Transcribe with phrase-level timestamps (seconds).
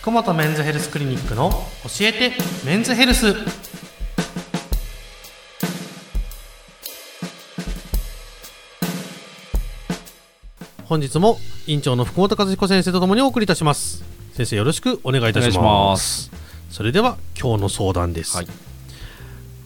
[0.00, 2.32] 福本メンズヘルスクリニックの教えて
[2.64, 3.34] メンズヘルス。
[10.84, 14.04] 本日も院長の福本和彦先生とともにお送りいたします。
[14.34, 16.30] 先生よろしくお願いいたします。
[16.70, 18.46] それでは今日の相談です、はい。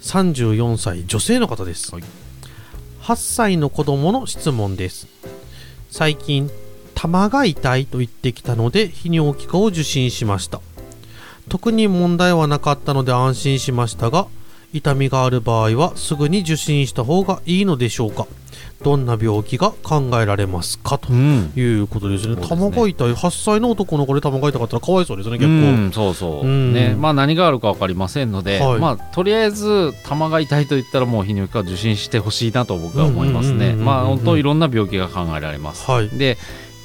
[0.00, 2.04] 34歳女性の方です、はい。
[3.02, 5.08] 8歳の子供の質問です。
[5.90, 6.50] 最近
[7.02, 10.60] 玉が痛いと言ってきたので泌尿器科を受診しました。
[11.48, 14.28] 特に問題はなかったので安心しましたが
[14.72, 18.28] 痛みがある場合はすぐに受診した方がいいのでしょうか。
[18.84, 20.98] どんな病気が考えられますか？
[20.98, 22.26] とうんいうことですね。
[22.26, 23.12] そうですね玉が痛い。
[23.14, 25.56] 8歳の男の子で玉が痛かったらかわいそうですね結構、う
[25.88, 26.72] ん、そうそう、うん。
[26.72, 26.94] ね。
[26.96, 28.80] まあ、何があるか分かりませんので、はい。
[28.80, 33.74] まあ、とりあえず玉が痛いと言ったらもう泌尿器科を受診してほしいなと僕は思いますね。
[33.74, 36.08] まあ本当いろんな病気が考えられます、はい。
[36.08, 36.38] で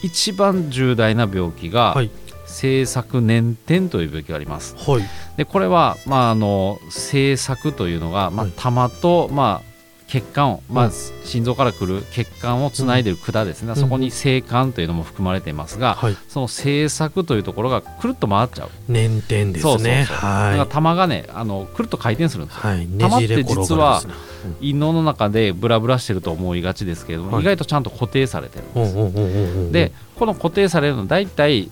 [0.03, 2.11] 一番重大な病気が、はい。
[2.47, 4.75] 性錯粘点という病気があります。
[4.77, 5.03] はい。
[5.35, 9.76] でこれは、まあ、あの性錯というのが、まあはい、玉と、まあ、
[10.07, 10.91] 血管を、まあうん
[11.27, 13.75] 心臓から来る血管をつないでいる管ですね、ん。
[13.75, 16.17] そこに性管というのも含まれていますが、はい。
[16.29, 18.69] その性錯というところがくるっと回っちゃう。
[18.87, 19.71] 粘点ですね。
[19.71, 20.15] そうそうそう。
[20.15, 22.87] だからは玉がねあのくるっと回転するんですよ、いはい。
[22.87, 24.13] ね玉って実はね。
[24.59, 27.41] 陰嚢の中でブラブラしてると思いがちですけれども、はい。
[27.41, 31.71] 意外とちゃんと固定されてるんです、でこの固定されるのは大体思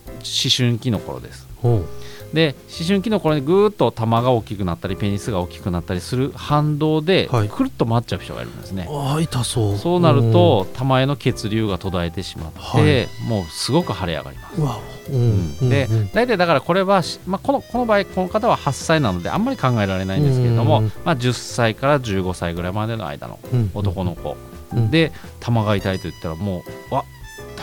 [0.56, 1.48] 春期の頃です。
[1.64, 1.70] う。
[1.70, 1.86] ん
[2.34, 7.50] で思春期の頃にぐーっと玉が大きくなったりペニスが大きくなったりする反動ではい。
[7.50, 9.78] くるっと回っちゃう人がいるんですね、ああ痛そう。
[9.78, 13.08] そうなると玉への血流が途絶えてしまって、はい。
[13.30, 14.62] もうすごく腫れ上がります。
[14.62, 16.10] うんうんうんでうん。
[16.12, 24.36] 大体だからこれはし、まあ、このこの場合この方は8歳なのであんまり考えられないんですけれども、うんまあ、10歳から15歳ぐらいまでの間のうん男の子、
[24.74, 24.92] うん。
[24.92, 27.06] で玉が痛いと言ったらもうわ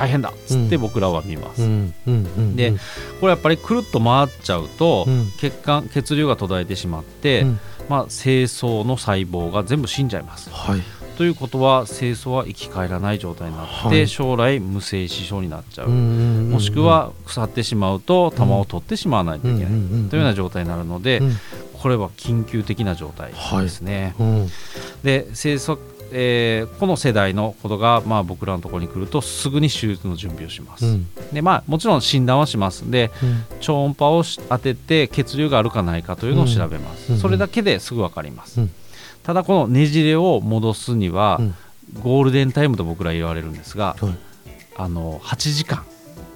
[0.03, 0.81] 大変だっつってうん。
[0.83, 1.63] 僕らは見ます、
[2.57, 2.73] で
[3.21, 5.31] これやっぱりくるっと回っちゃうと、うん。
[5.39, 7.61] 血管血流が途絶えてしまって、うん。
[7.89, 10.51] まあ、精巣の細胞が全部死んじゃいます。
[10.51, 10.81] はい。
[11.17, 14.09] ということは精巣は生き返らない状態になって、はい。
[14.09, 21.37] 将来無精子症になっちゃう、もしくは腐ってしまうと玉を取ってしまわないといけない、というような状態になるので、うん。
[21.75, 24.15] これは緊急的な状態ですね。
[24.19, 24.49] うん。
[25.05, 25.29] で
[26.13, 31.07] えーこの世代のことが、まあ、僕らのところに来るとすぐに手術の準備をします、うん。
[31.33, 32.91] でまあ、もちろん診断はします。
[32.91, 33.45] でうん。
[33.61, 37.19] 超音波をし当てて血流があるかないかというのを調べます、うん。
[37.19, 38.71] それだけですぐ分かります、うん。
[39.23, 41.55] ただこのねじれを戻すには、うん。
[42.03, 44.19] ゴールデンタイムと僕ら言われるんですがはい。
[44.77, 45.85] あの8時間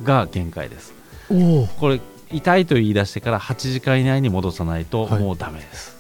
[0.03, 0.95] が限界です。
[1.29, 2.01] これ
[2.31, 5.96] 痛いと言い出してから8時間以内に戻さないとはいもうダメです、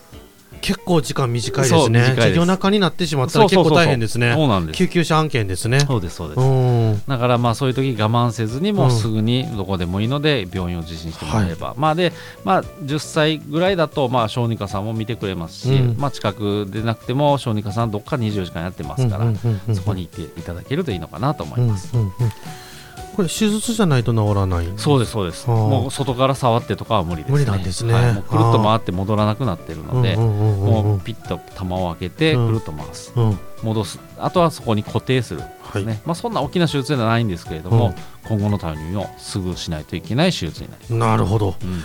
[0.66, 2.00] 結構時間短いですね。
[2.00, 2.14] す。
[2.16, 4.32] 授業中になってしまったら結構大変ですね。
[4.34, 4.76] そうなんです。
[4.76, 5.78] 救急車案件ですね。
[5.78, 7.02] そうですそうです、うん。
[7.06, 12.12] だからまあそういう時我慢せずにうんもうすぐにどこでもいいので病院を受診してもらえれば、まあで
[12.42, 15.96] まあ10歳ぐらいだとまあ小児科さんも見てくれますし、うん。
[15.98, 21.90] まあ近くでなくても小児科さんどっか24時間やってますから、うんうんうんうんそこに行っていただけるといいのかなと思います。
[21.94, 22.12] うんうんうん
[23.16, 24.68] これ手術じゃないと治らない？
[24.76, 25.48] そうですそうです。
[25.48, 27.32] もう外から触ってとかは無理です、ね。
[27.32, 27.94] 無理なんですね。
[27.94, 28.12] はい。
[28.12, 32.46] もうくるっと回って戻らなくなってるので、うんうんうんうんもうピッと玉を開けてうん。
[32.48, 33.38] くるっと回す、うん。
[33.62, 33.98] 戻す。
[34.18, 35.40] あとはそこに固定する。
[35.62, 35.86] はい。
[35.86, 36.02] ね。
[36.04, 37.94] まあそんな大きな手術ではないんですけれども、
[38.28, 40.94] 今後のためにもすぐしないといけない手術になります。
[40.94, 41.54] なるほど。
[41.62, 41.80] うん。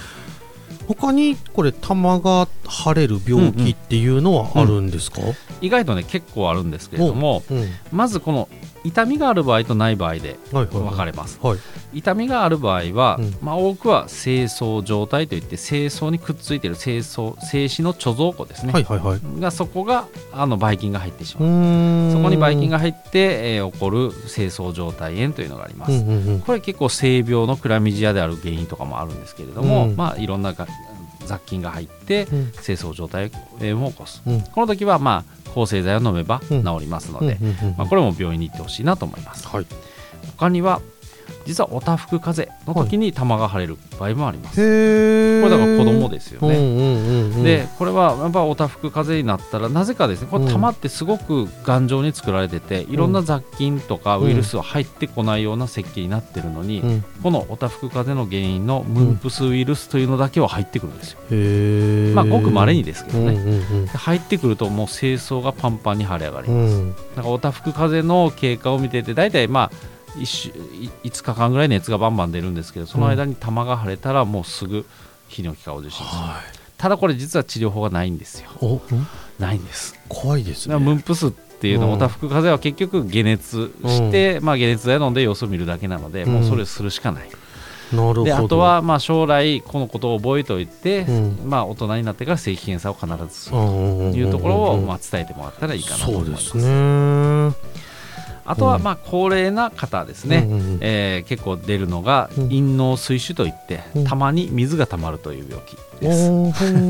[0.88, 5.22] 他にこれ玉が腫れる病気っていうのはあるんですか、
[5.62, 7.70] 意外とね結構あるんですけれどもうん。
[7.92, 8.50] まずこの
[8.84, 11.40] 痛みがある場合とない場合ではいはい分かはいれます。
[11.42, 11.60] はい。
[11.94, 13.36] 痛みがある場合は、うん。
[13.42, 19.20] まあ、多くは精巣状態といって精巣にくっついている精巣精子の貯蔵庫ですね、はいはいはい。
[19.40, 21.44] がそこがあのばい菌が入ってしう。
[21.44, 26.42] まう、そこにばい菌が入って、えー起こる精巣状態炎というのがあります、うんうんうん。
[26.42, 29.96] これ結構性病のクラミジアである原因とかもあるんですけれども、うん。
[29.96, 30.68] まあ、いろんなが
[31.26, 32.52] 雑菌が入ってうん。
[32.54, 34.42] 精巣状態炎を起こす、うん。
[34.42, 36.64] この時はまあ抗生剤を飲めばうん。
[36.64, 37.38] 治りますので、
[37.78, 39.48] まあ、これも病院に行ってほしいなと思います。
[39.48, 39.66] はい。
[40.38, 40.82] 他には
[41.46, 47.44] 実はおたふく風邪の時に玉が腫れる場合もあります、へえこれだから子供ですよね、うんうんうんうん。
[47.44, 57.06] でこれはやっぱおたふく風邪になったらなぜかですねこれうん玉ってすごく頑丈に作られてていろんな雑菌とかウイルスは入ってこないような設計になってるのに、うん。
[57.24, 66.94] このおたふく風邪の原因のムンプスウイルスというのだけは入ってくるんですよ、まあごく稀にですけどね、うんうんで入ってくるともう清掃がパンパンに腫れ上がりうます、ん。
[66.94, 74.86] だからおたふく風邪の経過を見てて大体まあ 1, 週5日間ぐらい熱がバンバン出るんですけどその間に玉が腫れたらもうすぐ
[75.30, 76.58] 泌尿器科を受診する、はい。
[76.78, 78.50] ただこれ実は治療法がないんですよ。
[78.60, 78.82] おん？
[79.40, 79.98] ないんです。
[80.10, 80.78] 怖いですね。
[80.78, 81.92] ムンプスっていうのうん。
[81.92, 86.34] はおたふく風邪は結局解熱して、まあ、解熱剤飲んで様子を見るだけなので、うん。
[86.34, 87.30] もうそれをするしかない。
[87.92, 88.24] なるほど。
[88.24, 91.40] であとはまあ将来このことを覚えておいて、うん。
[91.46, 96.50] まあ、大人になってから正規検査を必ずするとというところをまあ伝えてもらったらいいかなと思います。
[96.50, 97.71] そうですね
[98.46, 102.44] あとはまあ高齢な方ですね、うんえー結構出るのがうん。
[102.46, 104.04] 陰嚢水腫といって、うん。
[104.06, 106.30] たまに水がたまるという病気です。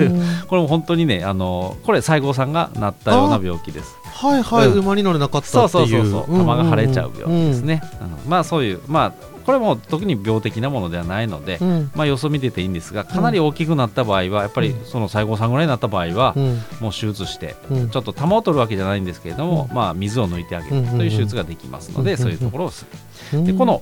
[0.48, 3.96] これも本当にねあのこれ西郷さんがなったような病気です。
[4.04, 4.80] はいはい、うん。
[4.80, 6.04] 馬に乗れなかったそうっていう。
[6.04, 7.84] そうそうそう玉が腫れちゃう病気ですね、ね。
[8.26, 8.30] うん。
[8.30, 11.92] まあそういうまあこれも特に病的なものではないので、うん。
[11.96, 16.62] まあ様子を見てていいんですがかなり大きくなった場合はやっぱりその西郷さんぐらいになった場合はうん。
[16.80, 17.90] もう手術してうん。
[17.90, 22.86] ちょっと玉を取るわけじゃないんですけれども、うまあ、水を抜いてあげるという手術ができますので、うんそういうところをす
[23.32, 23.40] る。
[23.40, 23.46] うん。
[23.46, 23.82] でこの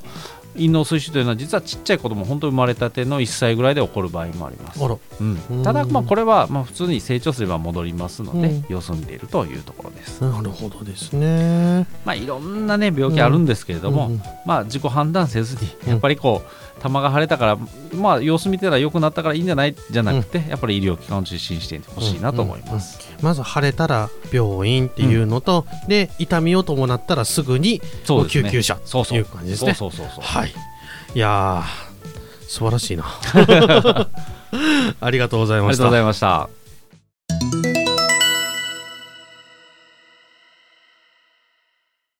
[0.55, 3.69] 陰嚢水腫というのは実はちっちゃい子供本当生まれたての1歳ぐら。
[3.71, 5.41] いで起こる場合もありますうん。
[5.49, 5.63] うん。
[5.63, 8.65] ただ、まあ、これはまあ普通に成長すれば戻りますので、うん。
[8.67, 10.21] 様子を見ているというところです。
[10.21, 11.87] なるほどですね。
[12.05, 14.21] まあ、いろんな、ね、病気あるんですけれども、うんうん。
[14.45, 17.57] まあ、自己判断せずにうんやっぱりこう玉が腫れたから、
[17.95, 19.75] まあ、様子見てたら良くなったからいいんじゃない？
[19.91, 22.99] じゃなくて、やっぱり医療機関を受診してほしいなと思います。
[23.21, 27.81] まず腫れたら病院っていうのと、で痛みを伴ったらすぐに
[28.29, 29.17] 救急車そうそう。
[29.17, 29.73] いう感じですね。
[29.73, 30.23] そうそうそう。
[30.23, 30.53] はい。
[31.15, 33.05] いやー素晴らしいな。
[35.01, 35.83] ありがとうございました。
[35.83, 36.49] ありがとうございました。